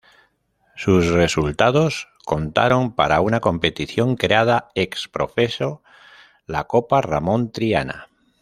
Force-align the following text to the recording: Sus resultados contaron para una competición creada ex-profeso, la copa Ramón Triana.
Sus 0.75 1.09
resultados 1.11 2.07
contaron 2.25 2.95
para 2.95 3.21
una 3.21 3.39
competición 3.39 4.15
creada 4.15 4.71
ex-profeso, 4.73 5.83
la 6.47 6.63
copa 6.63 7.01
Ramón 7.03 7.51
Triana. 7.51 8.07